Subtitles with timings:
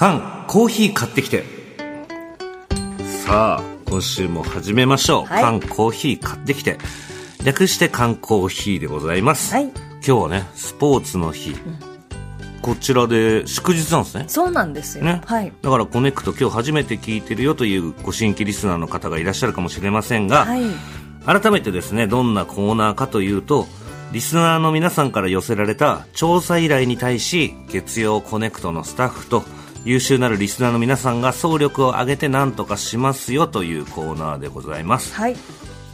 [0.00, 1.44] 缶コーヒー買ってきて。
[3.26, 5.42] さあ今週も始めましょう、はい。
[5.42, 6.78] 缶コーヒー買ってきて。
[7.44, 9.64] 略して缶コーヒーでございます、はい。
[9.66, 11.54] 今日はねスポーツの日、
[12.62, 14.24] こちらで祝日なんですね。
[14.28, 15.04] そうなんですよ。
[15.04, 15.52] ね、はい。
[15.60, 20.62] だからコネクト今日初めて聞いてるよというご新規リスナーの方がいらっしゃるかもしれませんが、はい。
[21.26, 23.66] 改めてですねどんなコーナーかというと
[24.12, 29.44] リスナーの皆さんから寄せられた調査依頼に対し月曜コネクトのスタッフと
[29.84, 35.14] 優秀なるリスナーの皆さんが総力を挙げて何とかしますよというコーナーでございます。
[35.14, 35.36] はい。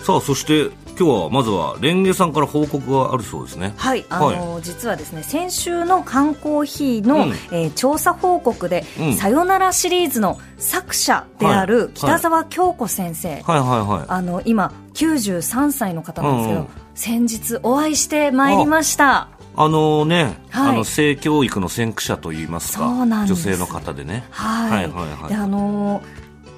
[0.03, 3.75] さあそして今日はまずはレンゲさんから報告があるそうですね。
[3.77, 7.31] はい、あの実はですね先週の缶コーヒーの、うん。
[7.51, 9.15] えー調査報告で、うん。
[9.15, 11.67] さよならシリーズの作者であはい。
[11.67, 14.05] る北澤京子先生、はいはいはい。
[14.09, 16.69] あの今93歳の方なんですけど、うん。
[16.95, 20.71] 先日お会いしてまいりましたあのね、はい。
[20.71, 24.25] あの性教育の先駆者といいますか女性の方でね。
[24.31, 25.29] はい、はいはいはい。
[25.29, 26.03] であの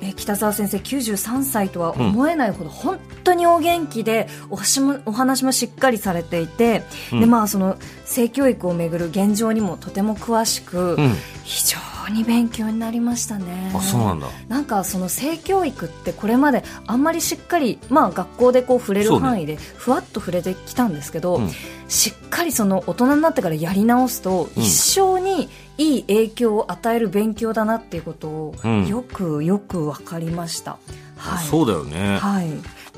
[0.01, 7.21] えー北澤先生93歳とは思えないほど本当にお元気でお話もお話もしっかりされていて、うん。
[7.21, 11.15] でまあその性教育をめぐる現状にもとても詳しく、うん。
[11.45, 11.79] 非常
[12.11, 13.73] に勉強になりましたね。
[13.75, 14.27] あそうなんだ。
[14.49, 21.51] なんかその性教育ってこれまであんまりしっかり、まあ、学校でこう触れる範囲でふわっと触れてきたんですけど、うん。
[21.89, 24.63] しっかりその大人になってからやり直すと、うん。
[24.63, 25.49] 一生に
[25.79, 28.87] いい影響を与える勉強だなっていうことをうん。
[28.87, 30.79] よくよく分かりました。
[31.17, 31.47] はい。
[31.47, 32.49] そうだよね、はい、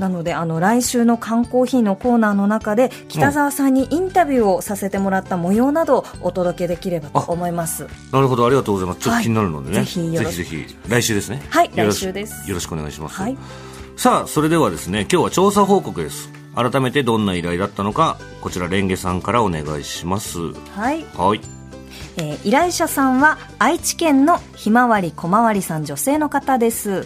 [0.01, 7.87] なのであの来週の缶コーヒーのコーナーの中で北澤さんにインタビューをさせてもらった模様などをお届けできればと思います。
[8.11, 8.47] なるほど。
[8.47, 9.01] ありがとうございます。
[9.01, 10.77] ちょっと気になるのでね、はいぜひぜひぜひ。
[10.89, 11.43] 来週ですね。
[11.51, 12.48] はい来週です。
[12.48, 13.39] よろしくお願いします、はい。
[13.97, 16.31] さあそれではですね今日は調査報告です。
[16.55, 20.39] 改めてどんな依頼だったのかこちらレンゲさんからお願いします。
[20.75, 21.05] はい。
[21.15, 21.41] はい。
[22.17, 27.05] えー依頼者さんは愛知県のひまわり小まわりさん女性の方です、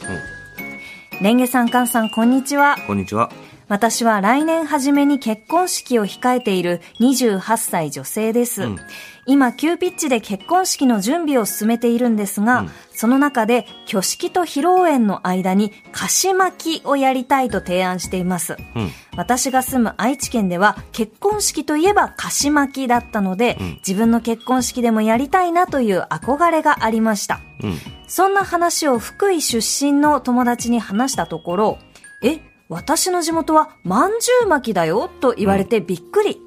[1.21, 2.77] レンゲさんカンさんこんにちは。
[2.87, 3.31] こんにちは。
[3.69, 8.79] 私は来年初めに結婚式を控えている28歳女性です、うん。
[9.27, 27.41] 今急ピッチで結婚式の準備を進めているんですが、うんその中で挙式と披露宴の間に菓子巻きをやりたいと提案していますうん私が住む愛知県では結婚式といえば菓子巻きだったので、うん自分の結婚式でもやりたいなという憧れがありました。
[27.63, 27.75] うん
[28.07, 31.79] そんな話を福井出身の友達に話したところ、
[32.23, 36.41] え、私の地元はまんじゅう巻きだよと言われてびっくり。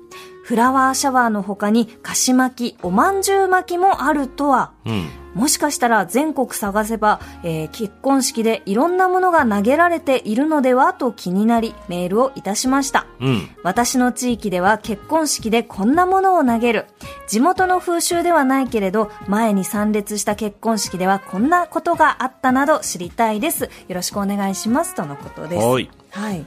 [0.44, 4.72] フラワーシャワーの他に菓子巻き、おまんじゅう巻きもあるとは。
[4.85, 13.06] うんもしかしたら全国探せば、えー結婚式でいろんなものが投げられているのではと気になりメールをいたしました。
[13.20, 16.86] うん私の地域では結婚式でこんなものを投げる。
[17.28, 23.66] 地元の風習ではないけれど、前に参列した結婚式ではこんなことがあったなど知りたいです。
[23.66, 24.96] よろしくお願いします。
[24.96, 25.66] とのことです。
[25.66, 26.46] はいはい。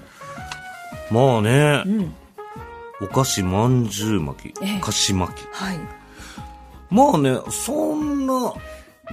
[1.11, 2.15] まあね、うん。
[3.03, 5.79] お菓子まんじゅう巻きええ菓子巻きはい。
[6.91, 8.53] まあねそんな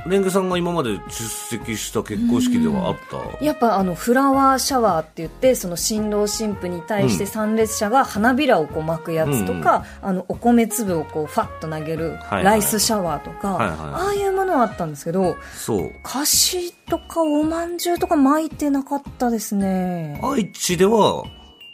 [0.05, 3.43] レンゲさんが今まで出席した結婚式ではあった？
[3.43, 7.29] やっぱあのフラワーシャワーって言ってその新郎新婦に対してうん。
[7.29, 15.91] 参列者が花びらをこう巻くやつとか、あのお米粒をこうファッと投げるはいライスシャワーとか、はいはいああいうものはあったんですけどそう。
[16.03, 20.19] 菓子とかおまんじゅうとか巻いてなかったですね。
[20.23, 21.23] 愛知では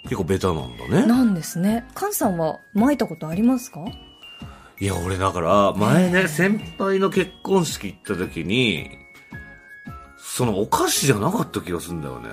[0.03, 1.05] 結構ベタなんだね。
[1.05, 1.85] なんですね。
[1.95, 3.85] 菅さんは巻いたことありますか？
[4.79, 8.89] いや俺だから前ね先輩の結婚式行った時に
[10.17, 12.29] そのお菓子じゃなかった気がするんだよね。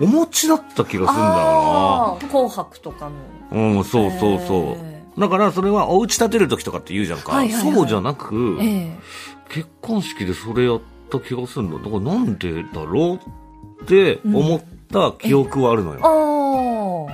[0.00, 3.10] お餅だった気がするんだよあー紅白とか
[3.50, 3.60] の。
[3.60, 7.74] なうんそうそうそへうだからそれはお家建てる時とかって言うじゃんか、はいはいはい。
[7.74, 8.98] そうじゃなく、ええ。
[9.50, 10.80] 結婚式でそれやっ
[11.10, 13.20] た気がするんだだからなんでだろ
[13.78, 16.02] うって思った記憶はあるのよ、え？
[16.04, 17.08] お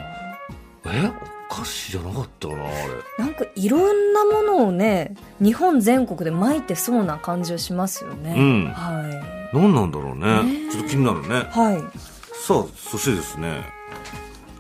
[1.59, 3.25] 菓子じゃなかったかなあれ。
[3.25, 8.65] なんかいろんなものをね日本全国で巻いてそうな感じはしますよね、うん。
[8.67, 10.43] は何なんだろうね。
[10.43, 11.29] ねちょっと気になるね。
[11.29, 11.81] いはい。
[12.33, 13.63] さあそしてですね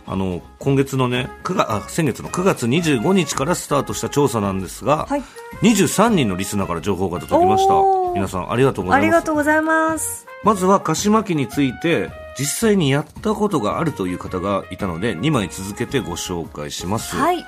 [0.06, 5.22] あの今月のね9月あ先月の9月25日からスタートした調査なんですが、はい。
[5.62, 7.74] 23人のリスナーから情報が届きました
[8.14, 17.44] 皆さんありがとうござありいますがとうございますまずは菓子巻きについて実際にやったことがあるという方がいたので2枚続けてご紹介します、はい。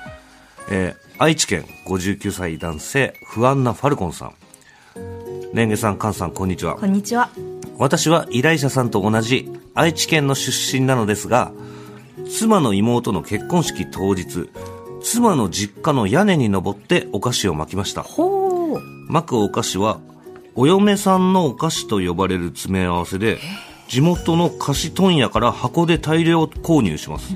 [0.69, 4.33] えー愛知県59歳男性不安なファルコンさん。
[5.53, 6.77] レンゲさん菅さんこんにちは。
[6.77, 7.29] こんにちは。
[7.77, 11.51] 私は依頼者さんと同じ愛知県の出身なのですが
[12.27, 14.49] 妻の妹の結婚式当日
[15.03, 18.01] 妻の実家の屋根に登ってお菓子を巻きました。
[18.01, 18.81] ほう。
[19.07, 19.99] 巻くお菓子は
[20.55, 23.37] お嫁さんのお菓子と呼ばれる詰め合わせで
[23.91, 27.35] 地元の菓子問屋から箱で大量購入します、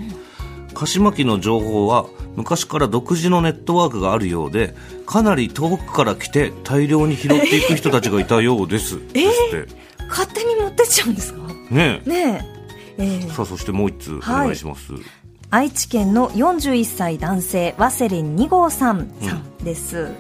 [0.74, 2.06] 菓子巻きの情報は
[2.38, 4.74] 昔から独自のネットワークがあるようで
[5.06, 9.26] かなり遠くから来て大量に拾っていく人たちがいたようです、 え？
[9.26, 11.42] ですっ勝手に持ってっちゃうんですか？
[11.70, 12.50] てねね
[12.98, 13.04] え。
[13.04, 14.94] えーさあそしてもう一通お願いします、
[15.50, 19.44] 愛知県の41歳男性ワセリン2号さんさん。
[19.64, 20.12] です、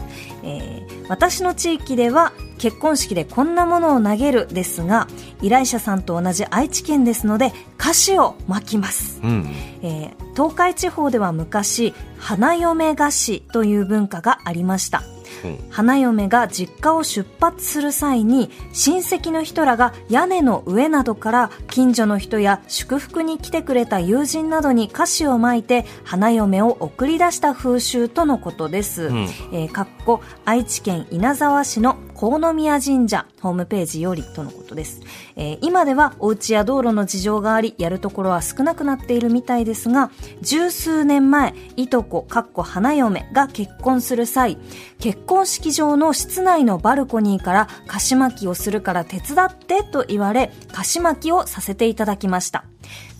[0.43, 5.07] えー私の地域では結婚式でこんなものを投げるですが
[5.39, 9.21] 依頼者さんと同じ愛知県ですので菓子を巻きます。
[9.23, 9.45] うん。
[9.83, 15.01] えー東海地方では昔花嫁菓子という文化がありました
[15.43, 15.59] うん。
[15.69, 29.17] 花嫁が実家を出発する際に親戚の人らが屋根の上などから近所の人や祝福に来てくれた友人などに菓子をまいて花嫁を送り出した風習とのことです、ん。
[29.51, 35.01] えーかっこ愛知県稲沢市の河宮神社ホームページよりとのことです、
[35.35, 44.57] えー今ではお家や道路の事情がありやるところは少なくなっているみたいですが十数年前いとこかっこ花嫁が結婚する際
[44.99, 52.65] 結婚式場の室内のバルコニーから菓子巻きをするから手伝ってと言われ菓子巻きをさせていただきました。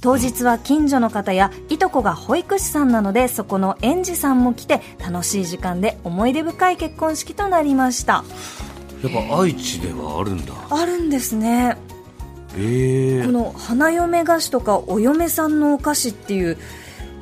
[0.02, 8.24] 当日は近所の方やいとこが保育士さんなのでそこの園児さんも来て楽しい時間で思い出深い結婚式となりました。
[9.10, 10.54] やっぱ愛知ではあるんだ。
[10.70, 11.78] あるんですね。
[12.58, 13.26] ええ。
[13.26, 16.58] この花嫁菓子とかお嫁さんのお菓子っていう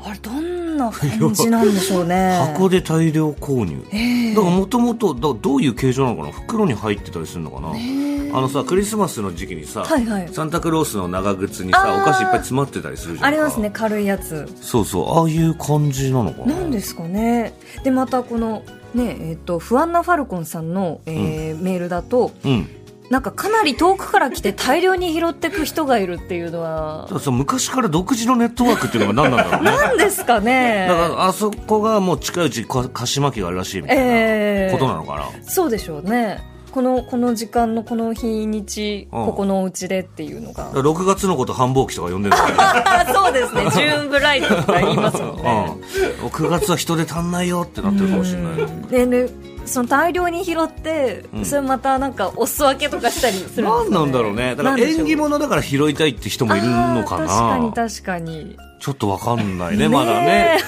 [0.05, 2.37] あれどんな感じなんでしょうね。
[2.53, 4.35] 箱で大量購入、ええ。
[4.35, 6.33] だからもともとどういう形状なのかな？
[6.33, 10.29] 袋に入ってたりするのかな、あのさクリスマスの時期にさ、はいはい。
[10.31, 13.27] サンタクロースの長靴にさお菓子いっぱい詰まってたりするじゃんか。
[13.27, 13.69] ありますね。
[13.71, 14.47] 軽いやつ。
[14.61, 15.19] そうそう。
[15.19, 16.53] ああいう感じなのかな？
[16.53, 17.53] なんですかね。
[17.83, 18.61] でまたこの
[18.93, 22.67] ねえっ、と不安なファルコンさんの、えーメールだとうん。
[23.09, 27.07] なんかかなり遠くから来て大量に拾ってく人がいるっていうのは。
[27.31, 29.71] 昔から独自のネットワークっていうのが何なんだろうね。
[29.71, 30.87] 何ですかね。
[30.89, 39.25] だからあそこがもう近いうちか菓子巻きがあるらしいみたいええなことなのかな、そうでしょうねこのこの時間のこの日にち、うん。
[39.27, 40.63] ここのお家でっていうのが。
[40.65, 42.55] だから6月のこと繁忙期とか呼んでるんだよね。
[42.57, 43.61] あ そうですね。
[43.69, 45.77] ジューンブライトとか言いますもんね。
[46.21, 49.29] うん、9月は人手足んないよってなってるかもしれないね。
[49.65, 51.45] その大量に拾って、うん。
[51.45, 54.55] それまたなんかお裾分けとかしたりするんですか、ね、何なんだろうね。
[54.55, 57.27] だから縁起物だから拾いたいって人もいるのかな。
[57.27, 60.59] 確かに確かにちょっとわかんないねねまだね。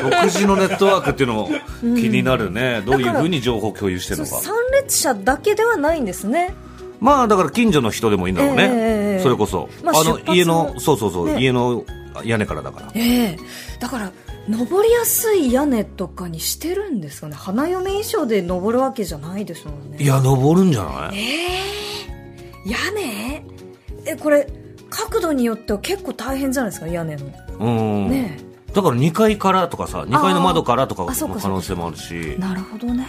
[0.00, 1.48] 独自のネットワークっていうのも
[1.80, 4.36] 気になるね、どういうふうに情報共有してるのか。
[4.36, 6.54] 参列者だけではないんですね。
[7.00, 11.40] まあだから近所の人でもいいんだろうね、ええそれこそ、まああの家のそうそうそう、ね。
[11.40, 11.84] 家の
[12.24, 12.92] 屋根からだから。
[12.94, 13.38] ええ。
[13.80, 14.12] だから
[14.48, 17.34] 登りやすい屋根とかにしてるんですかね。
[17.34, 19.98] 花嫁衣装で登るわけじゃないでしょうね。
[20.00, 21.18] いや登るんじゃない？
[21.18, 21.22] え
[22.66, 22.70] え。
[22.70, 23.44] 屋根？
[24.06, 24.46] えこれ
[24.94, 27.26] 角度によっては結構大変じゃないですか屋根の。
[27.58, 27.68] う
[28.06, 28.38] ん、ね
[28.72, 32.36] だから2階からとかさ2階の窓からとかの可能性もあるし。
[32.38, 33.06] なるほどね。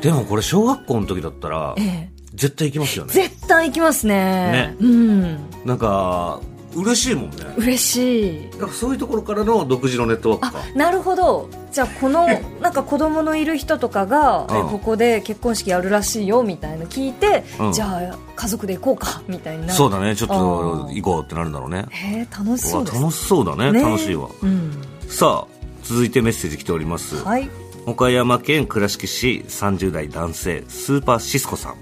[0.00, 2.18] でもこれ小学校の時だったらええ。
[2.34, 3.12] 絶対行きますよね。
[3.12, 4.14] 絶対行きますね。
[4.52, 4.76] ね。
[4.80, 5.38] うん。
[5.64, 6.40] なんか
[6.74, 7.36] 嬉しいもんね。
[7.56, 8.50] 嬉しい。
[8.52, 11.48] だからそういうところからの独自のネットワークあかなるほど。
[11.72, 12.26] じゃあこの
[12.60, 14.68] なんか子供のいる人とかが、えうん。
[14.68, 17.72] ここで結婚式やるらしいよみたいな聞いて、うん。
[17.72, 19.72] じゃあ家族で行こうかみたいな。
[19.72, 20.14] そうだね。
[20.14, 21.86] ちょっと行こうってなるんだろうね。
[21.90, 23.00] へえ楽しそうです。
[23.00, 23.82] 楽しそうだねね。
[23.82, 24.28] 楽しいわ。
[24.42, 24.72] うん。
[25.08, 27.48] さあ続いてメッセージ来ております、はい。
[27.86, 31.74] 岡山県倉敷市30代男性スーパーシスコさん、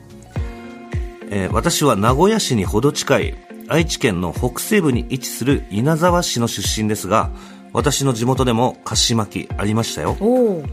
[1.30, 7.30] えー私は名古屋市にほど近い愛知県の北西部に位置する稲沢市の出身ですが
[7.72, 10.16] 私の地元でも菓子巻きありましたよ。
[10.20, 10.64] おお。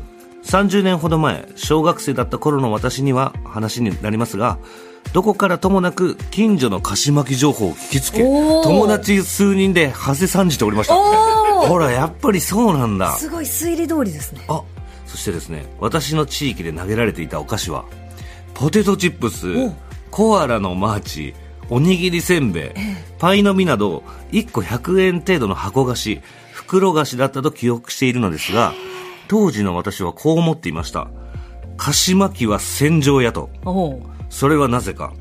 [0.45, 4.57] 30年ほど前小学生だった頃の私には話になりますが
[5.13, 10.97] どこからともなく近所の菓子巻き情報を聞きつけ友達数人で馳せ参じておりました。
[10.97, 11.67] お。
[11.67, 13.13] ほらやっぱりそうなんだ。
[13.13, 14.41] すごい推理通りですね。
[14.47, 14.61] あ
[15.05, 17.85] そしてですね私の地域で投げられていたお菓子は
[18.53, 19.73] ポテトチップスお。
[20.09, 21.35] コアラのマーチ
[21.69, 22.69] おにぎりせんべい、
[23.19, 28.73] パイの実など1個100円程度の箱菓子袋菓子だったと記憶しているのですが
[29.27, 31.09] 当時の私はこう思っていました。
[31.77, 33.49] 菓子巻きは戦場やと。
[34.29, 35.13] それはなぜか。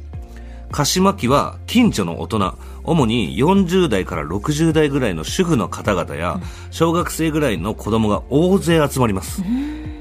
[0.71, 9.43] 菓子巻きは近所の大人主に40代から60代ぐらいの主婦の方々や小学生ぐらいの子供が大勢集まります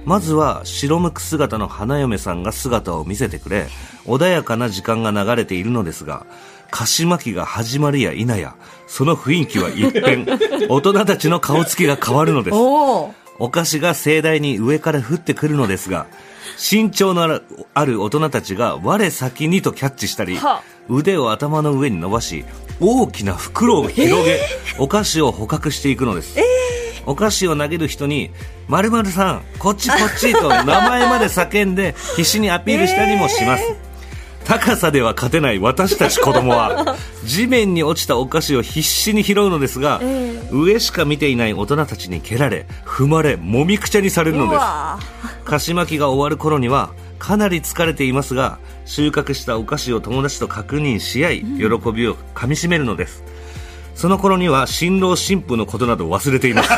[0.06, 3.68] まずは白むく姿の花嫁さんが姿を見せてくれ
[4.06, 6.26] 穏やかな時間が流れているのですが
[6.72, 8.56] 菓子巻きが始まるや否や
[8.88, 10.26] その雰囲気は一変。
[10.70, 12.58] 大人たちの顔つきが変わるのです。
[12.58, 16.06] お菓子が盛大に上から降ってくるのですが
[16.58, 17.42] 身長の
[17.74, 20.58] ある大人たちが我先にとキャッチしたりは。
[20.58, 22.46] あ、腕を頭の上に伸ばし、
[22.80, 24.40] 大きな袋を広げ、
[24.78, 26.38] お菓子を捕獲していくのです。
[27.06, 28.32] お菓子を投げる人に、
[28.68, 33.92] 〇〇さん、こっちこっちと名前まで叫んで必死にアピールしたりもします。
[34.46, 44.58] 高さでは勝てない私たち子供は地面に落ちたお菓子を必死に拾うのですが、え上しか見ていない大人たちに蹴られ踏まれもみくちゃにされるのうです。
[44.58, 45.00] わ。
[45.46, 53.24] 菓子巻きが終わる頃にはかなり疲れていますが収穫したお菓子を友達と確認し合い喜びをかみしめるのです、
[54.02, 56.70] その頃には新郎新婦のことなど忘れています。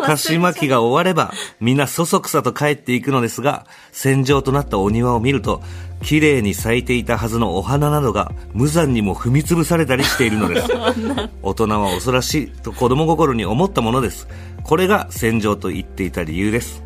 [0.00, 5.62] 菓子巻きが終われば皆そそくさと帰っていくのですが戦場となったお庭を見ると
[6.02, 10.68] 綺麗に咲いていたはずのお花などが無残にも踏み潰されたりしているのです。
[11.42, 14.26] 大人は恐ろしいと子供心に思ったものです。
[14.62, 16.82] これが戦場と言っていた理由です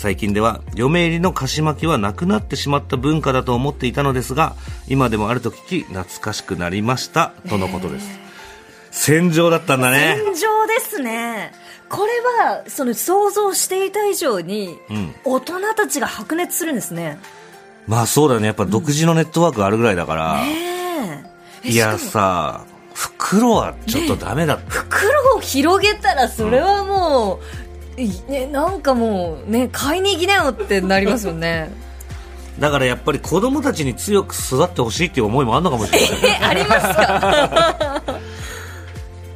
[0.00, 4.54] 最近では嫁入りの菓子巻きはなくなってしまった文化だと思っていたのですが
[4.88, 8.08] 今でもあると聞き懐かしくなりましたとのことです。
[8.90, 10.16] 戦場だったんだね。
[10.16, 11.52] 戦場ですね。
[11.90, 12.12] これ
[12.46, 15.14] はその想像していた以上に、ん。
[15.22, 17.18] 大人たちが白熱するんですね。
[17.86, 18.46] まあそうだよね。
[18.46, 21.24] やっぱ独自のネットワークあるぐらいだから、ね
[21.62, 21.68] え。
[21.68, 22.64] えいやさ
[22.94, 27.59] 袋はちょっとダメだった、袋を広げたらそれはもう、い
[28.08, 31.70] ね、なんかもうね買いに行きなよってなりますよね。
[32.58, 36.10] だからやっぱり子供たちに強く育ってほしいっていう思いもあるのかもしれない。
[36.42, 38.02] えありますか？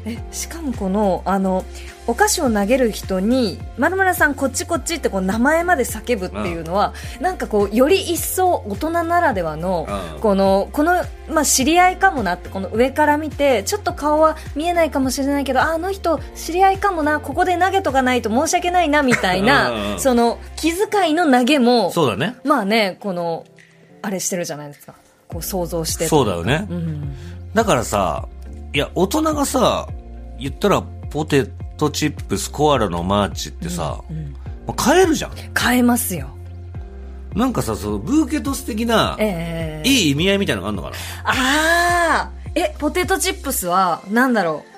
[0.07, 1.65] えしかもこのあの
[2.07, 10.21] お菓子を投げる人に「まるまるさんこっちこっち」ってこう名前まで叫ぶっていうのは、なんかこうより一層大人ならではの、うん。
[10.21, 20.01] このこの、まあ、知り合いかもなってこの上から見てちょっと顔は見えないかもしれないけどああの人知り合いかもなここで投げとかないと申し訳ないなみたいな、うん。
[20.01, 22.37] その気遣いの投げもそうだね。
[22.45, 23.45] まあねこの
[24.03, 24.95] あれしてるじゃないですか。
[25.29, 27.15] こう想像してそうだよね、うん。
[27.55, 28.29] だからさ
[28.75, 29.89] いや大人がさ
[30.39, 34.03] 言ったらポテトチップスコアラのマーチってさ、
[34.67, 35.33] もう買えるじゃん。
[35.57, 36.29] 買えますよ。
[37.35, 40.97] なんかさそのブーケトス的な、ええいい意味合いみたいなのがあるのかな？
[41.25, 41.35] あ
[42.25, 44.74] あえポテトチップスはなんだろう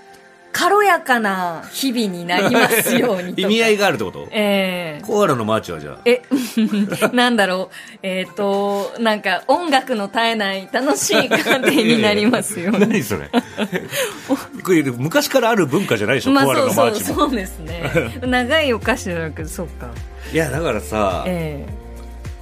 [0.56, 4.26] 軽やかな日々になりますように意味合いがあるってこと？
[4.30, 5.02] ええ。
[5.06, 5.98] コアラのマーチはじゃあ。
[6.06, 6.22] え、
[7.12, 12.72] なんだろう、えっ、と、なんか音楽の絶えない楽しい家庭になりますよ。
[12.78, 13.28] 何それ？
[14.64, 17.16] これ昔からある文化じゃないでしょ、まあコアラそうそう、のマーチも。
[17.16, 18.20] そうですね。
[18.22, 19.90] 長いお菓子じゃなくて、そうか。
[20.32, 21.66] いやだからさ、え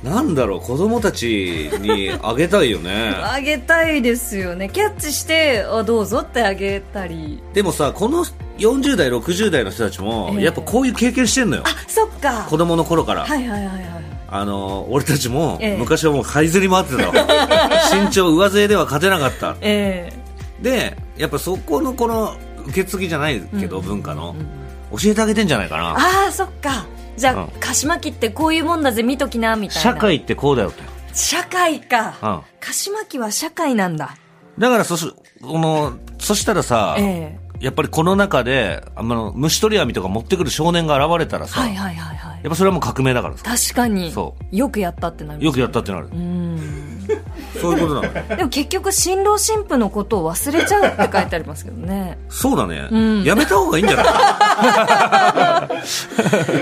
[0.04, 4.68] なんだろう子供たちにあげたいよねえ あげたいですよね。
[4.68, 7.42] キャッチして、あどうぞってあげたり。
[7.54, 8.22] でもさこの
[8.58, 12.46] 40代60代の人たちも、ええやっぱこういう経験してんのよあ、そっか。
[12.50, 13.84] 子供の頃から、はいはいはいはい。
[14.28, 17.12] あの俺たちもええ昔はもう這いずり回ってたわ
[17.94, 20.12] 身長上背では勝てなかったえ
[20.60, 22.34] でやっぱそこのこの
[22.66, 24.34] 受け継ぎじゃないけど、うん文化の、
[24.90, 26.86] 教えてあげてんじゃないかなああ、そっか。
[27.16, 29.82] じゃあ、うん菓子巻きってこういうもんだぜ、見ときな、みたいな。
[29.82, 29.94] 社。
[29.94, 32.14] 会ってこうだよって、社会か。
[32.22, 34.16] うん、菓子巻きは社会なんだ。
[34.58, 42.40] だからそしこのそしたらさ、ええやっぱりこの中であの虫取り網とか持ってくる少年が現れたらさ、はいはいはいはい。
[42.42, 44.10] やっぱそれはもう革命だからさ確かに。
[44.10, 45.42] そよくやったってなる。
[45.42, 47.08] よくやったってなるうん。
[47.64, 48.12] そういうことなの。
[48.12, 52.18] ねでも結局、新郎新婦のことを忘れちゃうって書いてありますけどね。
[52.28, 53.24] そうだね、ん。
[53.24, 54.02] やめた方がいいんじゃな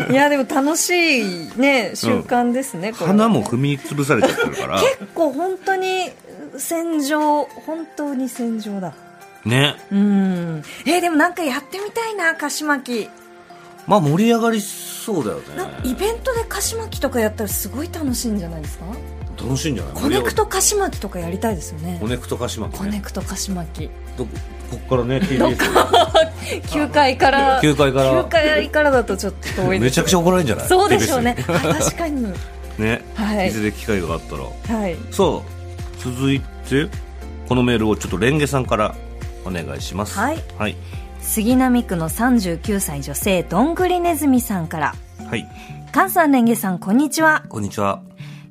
[0.09, 0.13] い？
[0.13, 0.91] いや、でも楽し
[1.21, 3.13] いね、習慣ですね、これは。
[3.13, 4.81] 花も踏み潰されちゃってるから。
[4.81, 6.11] 結構本当に
[6.57, 8.93] 戦場、本当に戦場だ。
[9.45, 9.75] ね。
[9.91, 10.63] うん。
[10.87, 13.11] えーでもなんかやってみたいな、菓子まき。
[13.87, 15.43] まあ盛り上がりそうだよね。
[15.83, 18.85] イベントで菓子まきとかやったらすごい楽しいんじゃないですか？
[19.43, 19.95] 楽しいんじゃない？
[19.95, 21.99] コネクト菓子まきとかやりたいですよね。
[22.01, 24.31] コネクト菓子まコネクト菓子まきどこ
[24.71, 27.61] こっからね TBS 9階から。
[27.63, 28.25] 9階から。
[28.25, 30.69] 9階からだとちょっと遠いめちゃくちゃ怒られるんじゃない？
[30.69, 31.37] そうでしょうね。
[31.47, 32.23] 確かに。
[32.23, 32.33] に
[32.79, 33.49] ね、はい。
[33.49, 34.79] いずれ機会があったら。
[34.79, 34.97] はい。
[35.11, 36.89] そう続いて
[37.49, 38.95] このメールをちょっとレンゲさんから
[39.45, 40.19] お願いします。
[40.19, 40.39] はい。
[40.59, 40.77] はい、
[41.21, 44.95] 杉並区の39歳女性どんぐりねずみさんから。
[45.29, 45.47] はい、
[45.93, 47.43] 菅さんレンゲさんこんにちは。
[47.49, 48.01] こんにちは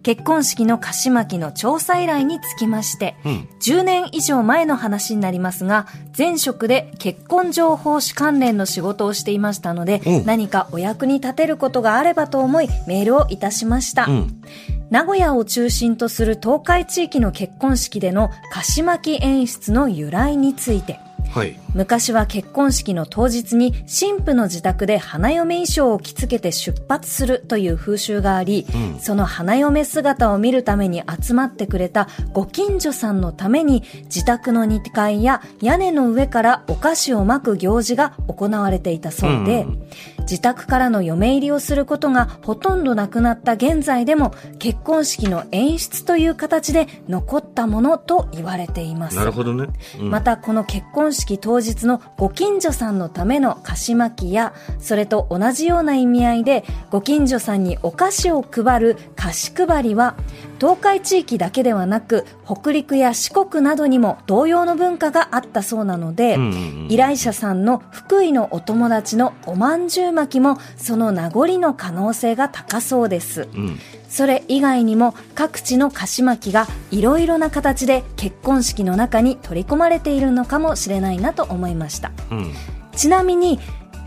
[0.03, 3.47] 結婚式の菓子巻きの調査依頼につきまして、うん。
[3.61, 10.25] 10年以上前の話になりますが、前職で結婚情報誌関連の仕事をしていましたので、うん。
[10.25, 14.05] 何かお役に立てることがあればと思いメールをいたしました。
[14.05, 14.41] うん。
[14.89, 20.99] 名古屋を中心とする東海地域の結婚式での菓子巻き演出の由来について、
[21.31, 21.57] はい。
[21.73, 39.81] 昔は結婚式の当日に新婦の自宅で花嫁衣装を着付けて出発するという風習があり、うんその花嫁姿を見るために集まってくれたご近所さんのために自宅の2階や屋根の上からお菓子をまく行事が行われていたそうで、うん
[40.21, 49.17] 自宅からの嫁入りをすることがほとんどなくなった現在でも結婚式の演出という形で残ったものと言われています。
[49.17, 49.67] なるほどね。
[49.99, 60.15] うんまたこの結婚式当日のご近所さんのための菓子巻きや、それと同じような意味合いで、ご近所さんにお菓子を配る菓子配りは、
[60.61, 73.47] 東海地域だけではなく、北陸や四国などにも同様の文化があったそうなので、うんうんうん依頼者さんの福井のお友達のおまんじゅう巻きも、その名残の可能性が高そうです。
[73.55, 73.79] うん。
[74.09, 82.11] それ以外にも各地の菓子巻きがいろいろな形で結婚式の中に取り込まれているのかもしれないなと思いました。
[82.29, 82.53] うん。
[82.95, 83.59] ちなみに、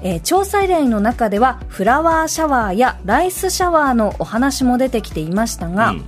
[0.03, 6.05] えー調査依頼の中ではフラワーシャワーやライスシャワーのお話も出てきていましたが、うん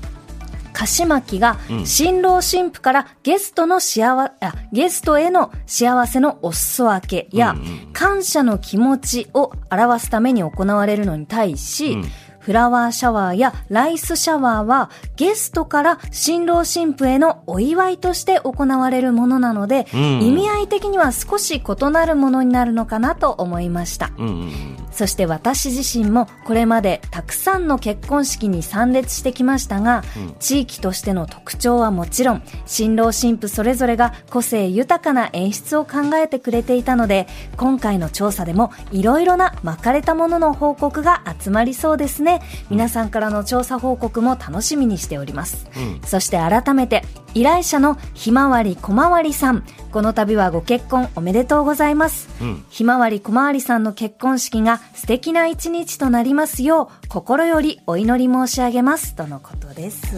[0.77, 1.87] 菓子巻きがうん。
[1.87, 4.33] 新郎新婦からゲストの幸あ
[4.73, 7.57] ゲストへの幸せのお裾分けや、
[7.95, 12.05] 感謝の気持ちを表すために行われるのに対し、うん。
[12.39, 20.23] フラワーシャワーやライスシャワーはゲストから新郎新婦へのお祝いとして行われるものなので、うん。
[20.23, 24.11] 意味合い的には少し異なるものになるのかなと思いました。
[24.19, 37.27] うんうんそして私自身もこれまでたくさんの結婚式に参列してきましたが、うん地域としての特徴はもちろん、新郎新婦それぞれが個性豊かな演出を考えてくれていたので、
[37.57, 42.43] 今回の調査でもいろいろな巻かれたものの報告が集まりそうですね。
[42.71, 45.67] 皆さんからの調査報告も楽しみにしております。
[45.77, 47.03] うんそして改めて、
[47.37, 49.63] 依頼者のひまわりこまわりさん、
[49.93, 52.31] この度はご結婚おめでとうございます。
[52.41, 59.15] うんひまわりこまわりさんの結婚式が素敵な一日となりますよう、心よりお祈り申し上げます。
[59.15, 60.07] とのことです。
[60.07, 60.17] 素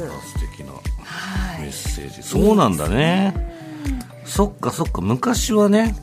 [0.56, 0.80] 敵なは
[1.60, 2.22] メッセージ。
[2.22, 3.34] そうなんだね。
[4.24, 5.96] そっかそっか、昔はね、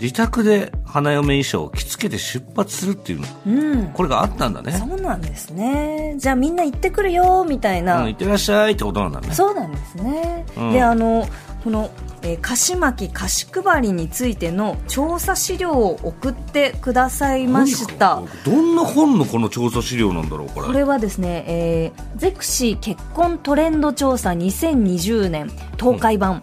[0.00, 3.86] 自宅で花嫁衣装を着付けて出発するっていうの、うん。
[3.92, 4.72] これがあったんだね。
[4.72, 6.14] そうなんですね。
[6.18, 8.02] じゃあみんな行ってくるよ、みたいな。
[8.02, 9.32] うん、いってらっしゃいってことなんだね。
[9.32, 10.44] そうなんですね。
[10.56, 11.26] うんで、あの、
[11.64, 11.90] この、
[12.22, 18.22] えー菓子巻き菓子配りについての調査資料を送ってくださいました。
[18.44, 20.66] どんな本のこの調査資料なんだろう、これ。
[20.66, 26.42] これはですね、えーゼクシー結婚トレンド調査2020年東海版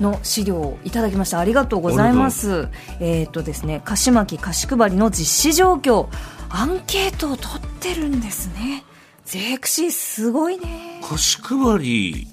[0.00, 1.38] の資料をいただきました。
[1.38, 2.68] ありがとうございます。
[3.00, 6.08] えっ、とですね、菓子巻き菓子配りの実施状況、
[6.48, 8.84] アンケートを取ってるんですね。
[9.24, 11.00] ゼクシーすごいね。
[11.08, 12.28] 菓子配り、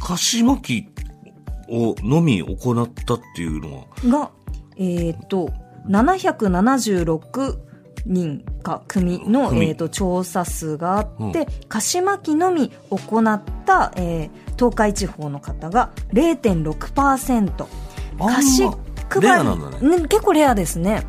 [0.00, 0.88] 菓子巻き
[1.68, 4.30] をのみ行ったっていうのは、が、
[4.76, 5.50] えっ、と、
[5.88, 7.58] 776
[8.06, 17.66] 人か組の、組えー、と調査数があって、うん菓子巻きのみ行った、えー東海地方の方が0.6%
[18.18, 18.68] あんま菓子
[19.08, 19.42] 配
[19.80, 20.06] りね。
[20.06, 21.06] 結構レアですね、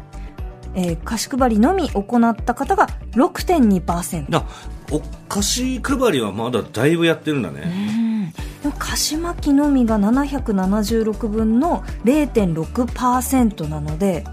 [0.74, 4.46] えー菓子配りのみ行った方が6.2%あ
[4.90, 7.64] お菓子配りはまだだいぶやってるんだね。
[7.66, 8.32] うん。
[8.32, 14.24] でも菓子巻きのみが776分の0.6%なので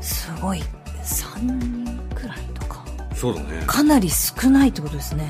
[0.00, 0.62] すごい。
[1.02, 2.86] 3人くらいとか。
[3.14, 3.64] そうだね。
[3.66, 5.28] かなり少ないってことですね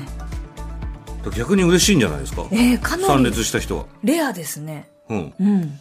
[1.31, 2.45] 逆に嬉しいんじゃないですか？
[2.51, 3.85] えー、かな参り列した人は。
[4.03, 5.33] レアですねうん。
[5.39, 5.79] うん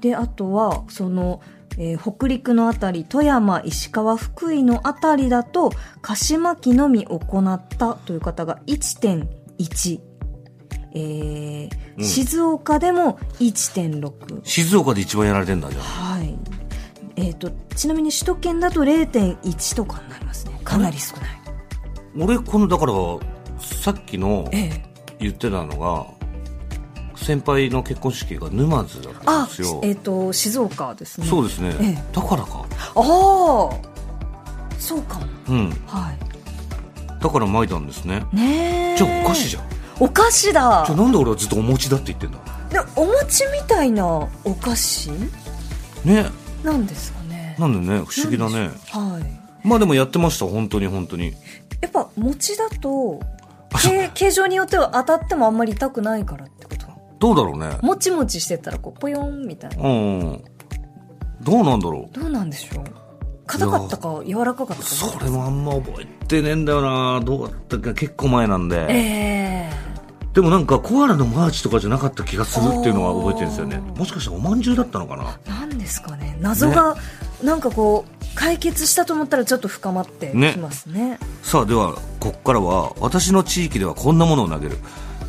[0.00, 1.40] であとはその、
[1.78, 5.72] えー北陸のあたり富山石川福井のあたりだと
[6.02, 10.00] 菓子巻きのみ行ったという方が1.1
[10.96, 15.82] えーうん静岡でも1.6静岡で一番やられてんだじゃん。
[15.82, 16.36] はい。
[17.16, 20.60] えっ、と、ちなみに首都圏だと0.1とかになりますね。
[20.64, 21.40] かなり少ない。
[22.18, 22.92] 俺、この、だから、
[23.84, 24.82] さっきのええ。
[25.18, 26.06] 言ってたのが、
[27.22, 29.82] 先輩の結婚式が沼津だったんあですよ、。
[29.84, 31.26] えっ、と、静岡ですね。
[31.26, 32.64] そうですね、ええだからか。
[32.94, 33.04] ああ
[34.78, 35.26] そうかも。
[35.50, 35.70] うん。
[35.86, 36.14] は
[37.20, 38.24] だから巻いたんですね。
[38.32, 38.36] い。
[38.36, 38.96] ねえ。
[38.96, 39.64] じゃあお菓子じゃん。
[40.00, 42.38] お菓子だじゃあなんで俺はずっとお餅だって言ってんだ
[42.70, 45.10] でお餅みたいなお菓子？
[46.06, 46.24] ね。
[46.62, 47.54] なんですかね。
[47.58, 48.70] なんでね、不思議だね。
[48.92, 49.68] はい。
[49.68, 51.34] まあでもやってました、本当に本当に。
[51.82, 53.20] やっぱ餅だと、
[53.78, 56.86] 形形状によっては当たってもあんまり痛くないからってこと？
[57.18, 57.78] どうだろうね。
[57.82, 59.88] もちもちしてたらこう、ぽよんみたいな。
[59.88, 60.44] うん。
[61.40, 62.14] どうなんだろう。
[62.18, 62.84] どうなんでしょう？
[63.46, 68.86] 硬かったか柔らかかったかそれもあんま覚えてねえんだよなどうだったか結構前なんで。
[68.88, 69.74] ええ
[70.32, 75.38] でもなんかコアラのマーチとかじゃなかった気がするっていうのは覚えてるんですよねもしかしたらおまんじゅうだったのかな？
[75.46, 76.96] なんですかね謎が、
[77.42, 81.18] なんかこう解決したと思ったらちょっと深まってきますね。
[81.42, 84.78] さあではここからは私の地域ではこんなものを投げる。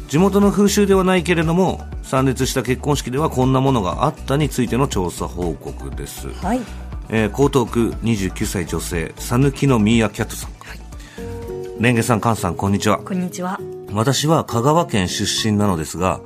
[0.07, 6.61] 地元の風習ではないけれども参列した結婚式ではこんなものがあったについての調査報告です、はい。
[7.09, 10.51] えー江東区29歳女性讃岐のミーアキャットさん、
[11.79, 12.99] レンゲさん菅さんこんにちは。
[12.99, 13.59] こんにちは。
[13.91, 16.19] 私は香川県出身なのですが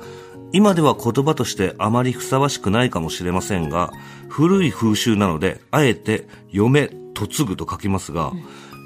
[0.52, 3.92] 今では言葉としてあまりふさわしくないかもしれませんが
[4.28, 8.32] 古い風習なのであえて「嫁」「嫁ぐ」と書きますが、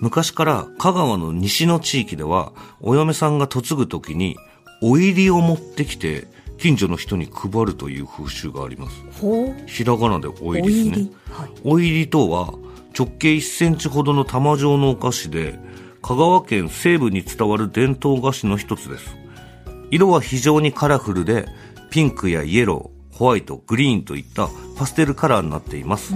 [0.00, 4.37] 昔から香川の西の地域ではお嫁さんが嫁ぐ時に
[4.83, 6.27] お入りを持ってきて
[6.59, 9.03] 近所の人に配るという風習があります。
[9.20, 9.66] ほう。
[9.66, 10.90] ひらがなでお入おりですね。
[10.90, 11.11] 入り。
[11.31, 11.50] はい。
[11.64, 12.55] お入りとは
[12.96, 15.59] 直径1センチほどの玉状のお菓子で
[16.03, 19.16] 香川県西部に伝わる伝統菓子の一つです
[19.90, 21.47] 色は非常にカラフルで
[21.90, 26.14] ピンクやイエローホワイトグリーンといったパステルカラーになっています。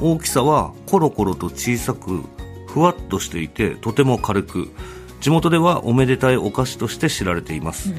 [0.00, 2.22] 大きさはコロコロと小さく
[2.68, 4.68] ふわっとしていてとても軽く
[5.20, 7.94] 地元ではおめでたいお菓子として知られています、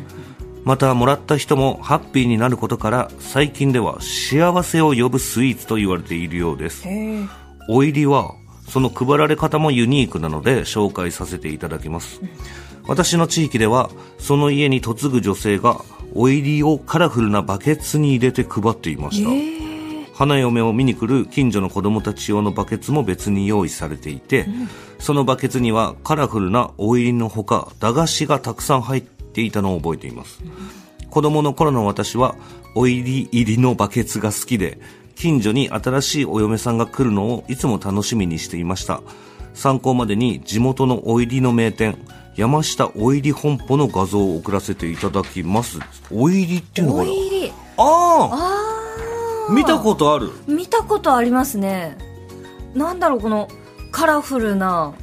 [0.63, 6.87] またもらった人もハッピーになることから最近では幸せを呼ぶスイーツと言われているようです。
[7.69, 8.35] お入りは
[8.67, 12.21] その配られ方もユニークなので紹介させていただきます
[12.87, 15.81] 私の地域ではその家に嫁ぐ女性が
[16.15, 19.29] お入りをカラフルなバケツに入れて配っていました。
[20.15, 24.47] 花嫁を見に来る近所の子供たち用のバケツも別に用意されていて、
[24.97, 30.39] そのバケツにはカラフルなお入りのほか駄菓子がたくさん入っていたのを覚えています、
[31.11, 32.35] 子供の頃の私は
[32.73, 34.79] お入り入りのバケツが好きで
[35.15, 39.01] 近所に新しいお嫁さんが来るのをいつも楽しみにしていました。
[39.53, 41.97] 参考までに地元のお入りの名店
[42.37, 45.79] 山下お入り本舗の画像を送らせていただきます。
[46.11, 47.11] お入りっていうのかおな
[47.77, 50.29] あああ見たことある？
[50.47, 51.97] 見たことありますね。
[52.75, 53.47] なんだろうこの
[53.91, 54.93] カラフルな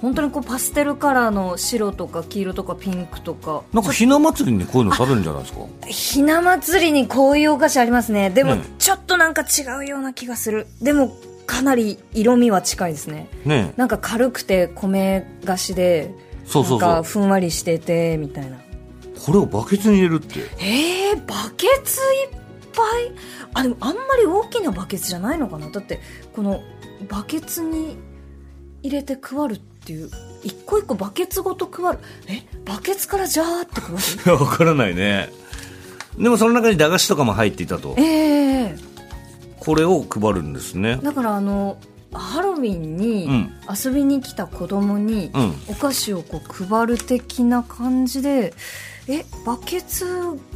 [0.00, 3.62] 本当にこうパステルカラーの白とか黄色とかピンクとか。
[3.72, 5.60] なんかひな祭りにこういうの食べるんじゃないですか？
[5.86, 8.30] ひな祭りにこういうお菓子ありますね。
[8.30, 10.66] でもねちょっとなんか違うような気がする。
[10.82, 13.28] でもかなり色味は近いですね。
[13.44, 13.78] ねえ。
[13.78, 16.12] なんか軽くて米菓子で
[16.54, 18.58] なんかふんわりしててみたいな。
[19.24, 20.40] これをバケツに入れるって。
[20.58, 22.28] えー、バケツいっ
[22.74, 23.12] ぱい？
[23.54, 25.68] あでもあんまり大きなバケツじゃないのかな？
[25.70, 26.00] だって
[26.32, 26.62] この
[27.08, 27.96] バケツに
[28.82, 30.10] 入れて配るっていう
[30.42, 31.98] 一個一個バケツごと配る。
[32.28, 32.42] え？
[32.64, 34.42] バケツからジャーって配る？
[34.44, 35.30] わからないね。
[36.18, 37.94] でもその中に駄菓子とかも入っていたと。
[37.98, 38.76] ええ
[39.58, 40.98] これを配るんですね。
[41.02, 41.76] だからあの
[42.12, 43.52] ハロウィンにうん。
[43.84, 45.54] 遊びに来た子供にうん。
[45.68, 48.52] お菓子をこう配る的な感じで
[49.08, 50.06] えバケツ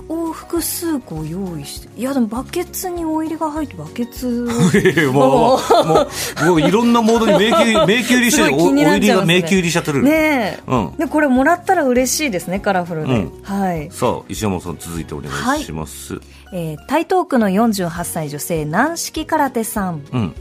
[0.08, 4.46] を複数個用意していやでもバケツにお入りが入ってバケツ
[5.12, 8.54] もうもういろんなモードに迷宮 迷宮入りしてる。
[8.54, 10.96] お入りが迷宮入りしちゃってる、ねえ、うん。
[10.96, 13.32] でこれもらったら嬉しいですねカラフルで、うん。
[13.42, 16.20] はい、さあ石山さん続いてお願いします、
[16.52, 20.02] えー台東区の48歳女性軟式空手さん。
[20.12, 20.34] うん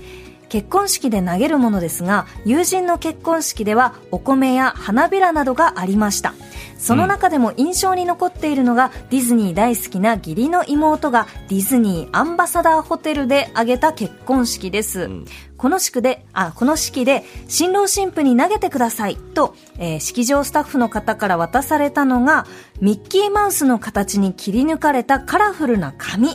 [0.54, 6.36] 結婚式で投げるものですが友人の結婚式ではお米や花びらなどがありました。
[6.84, 15.26] その中でも印象に残っているのが、ディズニー大好きな義理の妹がディズニーアンバサダーホテルで挙げた結婚式です、ん。
[15.56, 22.46] この式であこの式で新郎新婦に投げてくださいと、えー式場スタッフの方から渡されたのが
[22.82, 26.32] ミッキーマウスの形に切り抜かれたカラフルな紙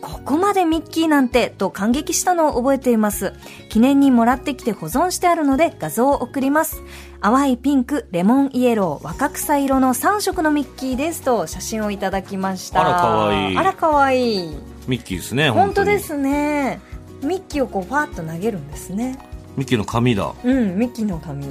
[0.00, 3.34] ここまでミッキーなんてと感激したのを覚えています。
[3.68, 6.82] 記念にもらってきて保存してあるので画像を送ります
[7.22, 12.80] 淡いピンクレモンイエロー若草色の3色のミッキーですと写真をいただきました。
[12.80, 13.52] あらかわい。
[13.52, 14.46] いあらかわい。
[14.46, 14.56] い
[14.88, 15.90] ミッキーですね本当に。
[15.90, 16.80] ですね。
[17.22, 19.18] ミッキーをこうファーッと投げるんですね。
[19.56, 20.32] ミッキーの紙だ。
[20.42, 21.46] うんミッキーの髪。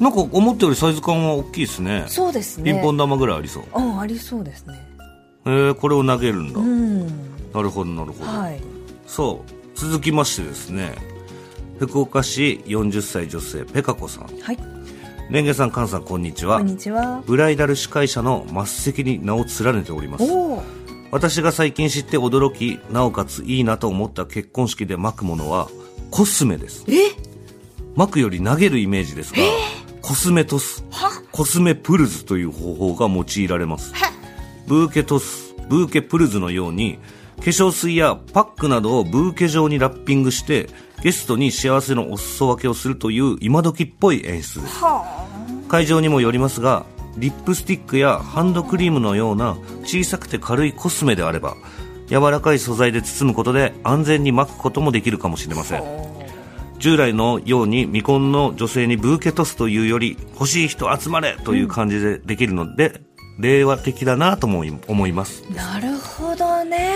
[0.00, 2.04] なんか思ったよりサイズ感は大きいですね。
[2.08, 2.72] そうですね。
[2.72, 3.64] ピンポン玉ぐらいありそう。
[3.76, 4.74] うんありそうですね。
[5.44, 7.06] えー、これを投げるんだ、うん。
[7.54, 8.60] なるほどなるほど、はい。
[9.06, 10.96] そう続きましてですね。
[11.78, 14.24] 福岡市40歳女性ペカ子さん。
[14.40, 14.75] はい
[15.28, 16.58] レンゲさん菅さんこんにちは。
[16.58, 17.20] こんにちは。
[17.26, 20.24] ブライダル司会者の末席に名を連ねております。
[21.10, 25.68] 私が最近知って驚きなおかついいなと思った結婚式で巻くものは
[26.12, 26.84] コスメです。
[26.86, 27.10] え？
[27.96, 29.38] 巻くより投げるイメージですが
[30.00, 30.84] コスメトス。
[31.32, 33.94] コスメプルズという方法が用いられます。
[34.68, 37.00] ブーケトスブーケプルズのように
[37.38, 40.68] 化粧水やパックなどをブーケ状にラッピングして
[41.02, 44.80] ゲストに幸せのお裾分けをするという今時っぽい演出です。
[45.68, 46.84] 会場にもよりますが
[47.16, 51.56] リップスティックやハンドクリームのような小さくて軽いコスメであれば
[52.08, 55.82] 柔らかい素材で包むことで安全に巻くこともできるかもしれません。
[56.78, 63.00] 従来のように未婚の女性にブーケトスというより欲しい人集まれという感じでできるので、
[63.38, 65.42] 令和的だなとも思います。
[65.54, 66.94] なるほどね。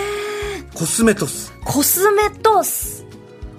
[0.75, 1.53] コスメトス。
[1.65, 3.07] コスメトス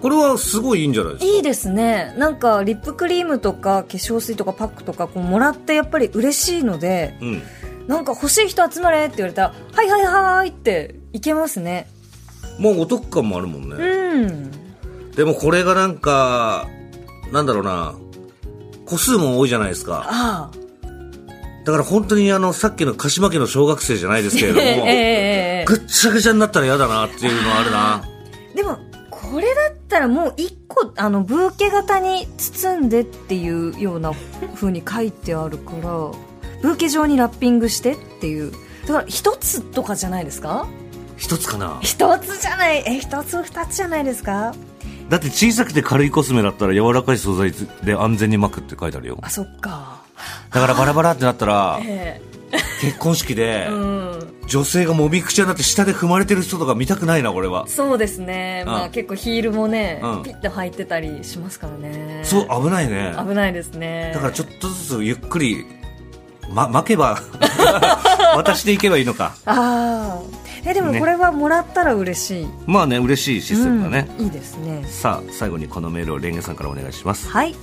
[0.02, 1.32] これはすごいいいんじゃないですか？
[1.32, 2.14] いいですね。
[2.18, 7.42] なんかリップクリームとか化粧水とかパックとかこうもらってやっぱり嬉しいのでうん。
[7.88, 11.88] なんか欲しい人集まれって言われたらはいはいはいっていけますね。
[12.60, 14.52] もうお得感もあるもんね、うん。
[15.12, 16.68] でもこれがなんか
[17.32, 17.96] なんだろうな
[18.86, 20.06] 個数も多いじゃないですか。
[20.08, 20.58] ああ。
[21.66, 28.04] だから本当にあのさっきの鹿島家の小学生じゃないですけれども、 ええええぐっちゃぐちゃになったら嫌だなっていうのはあるな。
[28.56, 28.78] でも
[29.10, 34.12] これだったらもう一個あのブーケ型に包んでっていうような
[34.56, 35.82] 風に書いてあるから
[36.62, 38.52] ブーケ状にラッピングしてっていう。
[38.88, 40.66] だから一つとかじゃないですか？
[41.18, 41.78] 一つかな。
[41.82, 42.84] 一つじゃない。
[42.88, 44.56] え一つ二つじゃないですか？
[45.10, 47.52] だって小さくて軽いコスメだったら柔らかい素材
[47.84, 49.20] で安全に巻くって書いてあるよ。
[49.22, 50.02] あそっか。
[50.52, 52.22] だからバラバラってなったら え
[52.82, 54.01] 結婚式でえうん
[54.52, 57.70] 女性がもみくちゃになって下で踏まれてる人とか見たくないな俺は。
[57.70, 60.24] そうですね、まあ、うん結構ヒールもね、うん。
[60.24, 62.20] ピッて履いてたりしますからね。
[62.26, 63.16] そう危ないね。
[63.18, 64.12] 危ないですね。
[64.14, 65.66] だからちょっとずつゆっくり
[66.50, 67.22] ま巻けば
[68.36, 69.36] 渡していけばいいのか。
[69.46, 70.22] ああ
[70.66, 71.00] えでもね。
[71.00, 74.86] これはもらったら嬉しい、まあね嬉しいシステムだね、うんいいですね。
[74.86, 77.30] さあ最後にこのメールをレンゲさんからお願いします。
[77.30, 77.56] はい。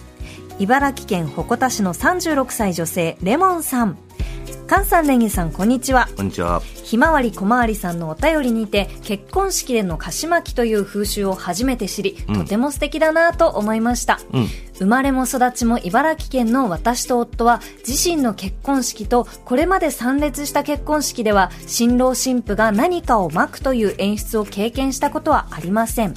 [0.58, 3.98] 茨城県鉾田市の36歳女性レモンさん
[4.68, 6.10] 菅さんレンゲさんこんにちは。
[6.14, 6.60] こんにちは。
[6.60, 12.34] ひまわり小回りさんのお便りにて結婚式での菓子巻きという風習を初めて知り、うん。
[12.42, 14.46] とても素敵だなと思いました、うん。
[14.74, 26.14] 生まれも育ちも茨城県の私と夫は自身の結婚式とこれまで参列した結婚式では新郎新婦が何かを巻くという演出を経験したことはありません、ん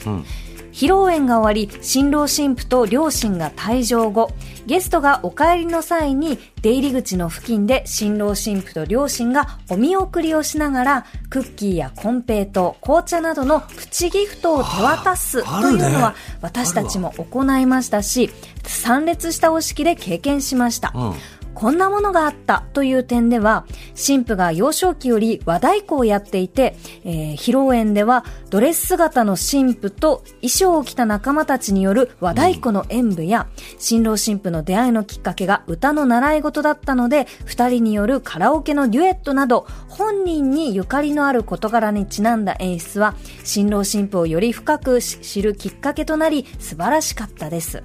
[0.71, 4.31] 披露宴が終わり新郎新婦と両親が退場後
[4.65, 18.29] ゲストがお帰りの際に出入り口の付近で新郎新婦と両親がお見送りをしながらクッキーやコンペイトー紅茶などのプチギフトを手渡すというのは私たちも行いましたし
[18.63, 21.13] 参列したお式で経験しました、うん。
[21.53, 33.47] こんなものがあったという点では、神父が幼少期より和太鼓をやっていて、えー披露宴ではドレス姿の神父と衣装を着た仲間たちによる和太鼓の演舞や、
[33.79, 47.83] 新郎新婦の出会いのきっかけが歌の習い事だったので、二人によるカラオケのデュエットなど、本人にゆかりのある事柄にちなんだ演出は、新郎新婦をより深く知るきっかけとなり、素晴らしかったです。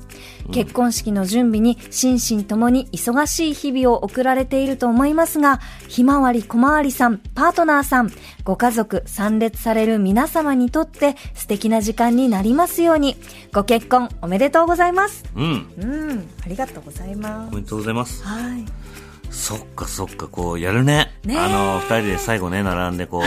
[0.51, 8.11] 結婚式の準備に心身ともに忙しい日々を送られていると思いますが、ひまわり小回りさん、パートナーさん、
[8.43, 13.17] ご家族、参列される皆様にとって素敵な時間になりますように、
[13.53, 15.25] ご結婚おめでとうございます。
[15.35, 15.75] うん。
[15.79, 18.23] うん、ありがとうございまおめでとうございます。
[18.25, 18.65] はい。
[19.31, 21.13] そっかそっかこうやるね。
[21.25, 21.39] ねえ。
[21.39, 23.23] あの二人で最後ね並んでこう。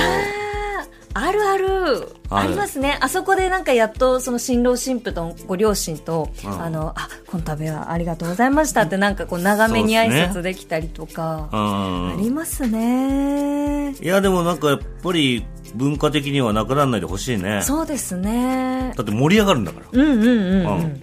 [1.13, 2.07] あるある。
[2.29, 2.97] ありますね。
[3.01, 6.61] あそこでなんかやっとその新郎新婦とご両親と、うん。
[6.61, 12.13] あの、あ、この度はありがとうございましたってなんかこう長めに挨拶できたりとか、うん。
[12.13, 13.93] ありますね。
[13.93, 18.93] いやでもなんかやっぱり文化的にはなくならないでほしいねそうですね。
[18.95, 20.79] だって盛り上がるんだからうんうんうんうん。
[20.79, 21.01] うん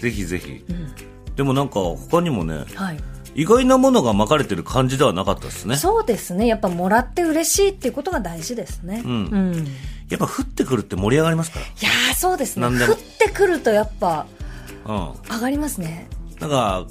[0.00, 0.62] ぜひぜひ、
[1.36, 2.98] でもなんか他にもねはい。
[3.34, 6.46] 意外なものが巻かれてる感じではなかったですねそうですね。
[6.46, 9.02] やっぱもらって嬉しいっていうことが大事ですね。
[9.04, 9.54] うんうん。
[9.56, 9.58] い
[10.08, 12.66] やっぱ降ってくるって盛り上がりますかやーそうですね。
[12.66, 14.26] 降ってくるとやっぱ
[14.86, 16.08] らうん上がりますね。
[16.40, 16.86] なんか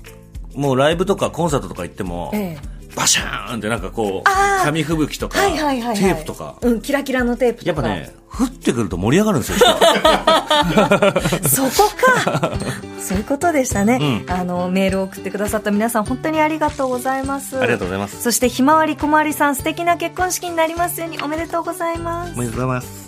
[0.54, 2.75] もうライブとかコンサートとか行っても、ええ。
[2.96, 5.98] バシャーンってなんかこう紙吹雪とか、はいはいはい、はい。
[5.98, 6.58] テープとか。
[6.62, 7.88] うん、キラキラのテープとか。
[7.88, 9.66] やっぱね降ってくると盛り上がるんですよ人。
[11.48, 12.52] そこか。
[13.00, 14.34] そういうことでしたね、うん。
[14.34, 17.58] あのメールを送ってくださった皆さん本当にありがとうございます。
[17.58, 18.22] ありがとうございます。
[18.22, 22.34] そしてひまわりこまわりさん素敵な結婚式になりますようにおめでとうございます。
[22.36, 23.05] おめでとうございます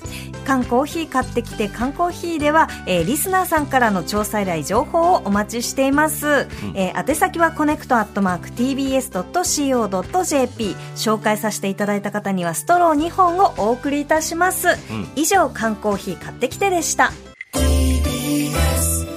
[0.47, 6.33] 缶コーヒー買ってきて缶コーヒーでは、えー、リスナーさんからの調査依頼情報をお待ちしています、うん、
[6.73, 14.75] えー、宛先はコネクトアットマーク TBS.CO.JP 紹介させていただいた方にはストロー2本をお送りいたします、うん、
[15.17, 17.11] 以上缶コーヒー買ってきてでした。
[17.51, 19.16] TBS